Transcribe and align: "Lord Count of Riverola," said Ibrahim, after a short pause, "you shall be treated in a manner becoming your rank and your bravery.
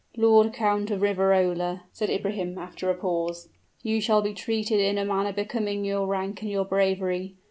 "Lord 0.17 0.51
Count 0.51 0.89
of 0.89 1.03
Riverola," 1.03 1.83
said 1.91 2.09
Ibrahim, 2.09 2.57
after 2.57 2.89
a 2.89 2.93
short 2.93 3.01
pause, 3.01 3.49
"you 3.83 4.01
shall 4.01 4.23
be 4.23 4.33
treated 4.33 4.79
in 4.79 4.97
a 4.97 5.05
manner 5.05 5.31
becoming 5.31 5.85
your 5.85 6.07
rank 6.07 6.41
and 6.41 6.49
your 6.49 6.65
bravery. 6.65 7.35